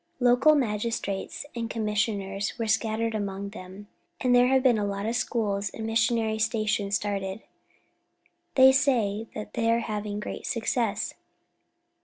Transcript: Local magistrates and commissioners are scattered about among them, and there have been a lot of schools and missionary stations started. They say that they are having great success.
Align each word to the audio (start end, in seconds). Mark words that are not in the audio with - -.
Local 0.19 0.55
magistrates 0.55 1.45
and 1.55 1.69
commissioners 1.69 2.53
are 2.59 2.65
scattered 2.65 3.13
about 3.13 3.21
among 3.21 3.49
them, 3.49 3.87
and 4.19 4.33
there 4.33 4.47
have 4.47 4.63
been 4.63 4.79
a 4.79 4.83
lot 4.83 5.05
of 5.05 5.15
schools 5.15 5.69
and 5.69 5.85
missionary 5.85 6.39
stations 6.39 6.95
started. 6.95 7.43
They 8.55 8.71
say 8.71 9.27
that 9.35 9.53
they 9.53 9.69
are 9.69 9.81
having 9.81 10.19
great 10.19 10.47
success. 10.47 11.13